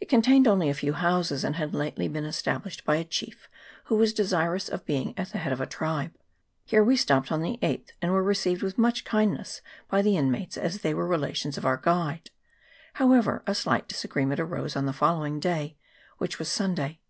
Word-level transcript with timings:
It 0.00 0.08
contained 0.08 0.48
only 0.48 0.70
a 0.70 0.72
few 0.72 0.94
houses, 0.94 1.44
and 1.44 1.56
had 1.56 1.74
lately 1.74 2.08
been 2.08 2.24
established 2.24 2.82
by 2.86 2.96
a 2.96 3.04
chief 3.04 3.46
who 3.84 3.96
was 3.96 4.14
desirous 4.14 4.70
of 4.70 4.86
being 4.86 5.12
at 5.18 5.32
the 5.32 5.36
head 5.38 5.52
of 5.52 5.60
a 5.60 5.66
tribe. 5.66 6.14
Here 6.64 6.82
we 6.82 6.96
stopped 6.96 7.30
on 7.30 7.42
the 7.42 7.58
8th, 7.60 7.90
and 8.00 8.10
were 8.10 8.22
received 8.22 8.62
with 8.62 8.78
much 8.78 9.04
kindness 9.04 9.60
by 9.90 10.00
the 10.00 10.16
in 10.16 10.30
mates, 10.30 10.56
as 10.56 10.80
they 10.80 10.94
were 10.94 11.06
relations 11.06 11.58
of 11.58 11.66
our 11.66 11.76
guide: 11.76 12.30
however, 12.94 13.42
a 13.46 13.54
slight 13.54 13.86
disagreement 13.86 14.40
arose 14.40 14.76
on 14.76 14.86
the 14.86 14.94
following 14.94 15.38
day, 15.38 15.76
which 16.16 16.38
was 16.38 16.48
Sunday. 16.48 17.00